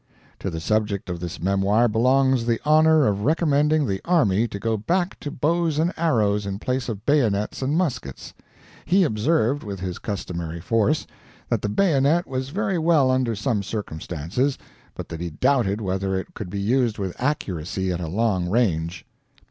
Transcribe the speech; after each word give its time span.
To 0.39 0.49
the 0.49 0.59
subject 0.59 1.11
of 1.11 1.19
this 1.19 1.39
memoir 1.39 1.87
belongs 1.87 2.47
the 2.47 2.59
honor 2.65 3.05
of 3.05 3.21
recommending 3.23 3.85
the 3.85 4.01
army 4.03 4.47
to 4.47 4.57
go 4.57 4.75
back 4.75 5.19
to 5.19 5.29
bows 5.29 5.77
and 5.77 5.93
arrows 5.95 6.47
in 6.47 6.57
place 6.57 6.89
of 6.89 7.05
bayonets 7.05 7.61
and 7.61 7.77
muskets. 7.77 8.33
He 8.83 9.03
observed, 9.03 9.61
with 9.63 9.79
his 9.79 9.99
customary 9.99 10.59
force, 10.59 11.05
that 11.49 11.61
the 11.61 11.69
bayonet 11.69 12.25
was 12.25 12.49
very 12.49 12.79
well 12.79 13.11
under 13.11 13.35
some 13.35 13.61
circumstances, 13.61 14.57
but 14.95 15.07
that 15.09 15.21
he 15.21 15.29
doubted 15.29 15.81
whether 15.81 16.15
it 16.19 16.33
could 16.33 16.49
be 16.49 16.59
used 16.59 16.97
with 16.97 17.15
accuracy 17.21 17.91
at 17.91 17.99
a 18.01 18.07
long 18.07 18.49
range. 18.49 19.05